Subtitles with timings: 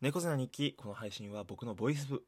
[0.00, 0.74] 猫背な日記。
[0.78, 2.24] この配信は僕のボイスブ